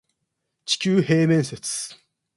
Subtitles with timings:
[0.65, 1.95] 地球平面説